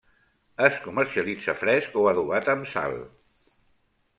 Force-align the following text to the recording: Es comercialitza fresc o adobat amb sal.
Es 0.67 0.77
comercialitza 0.85 1.55
fresc 1.59 1.99
o 2.05 2.07
adobat 2.13 2.51
amb 2.55 2.73
sal. 2.73 2.97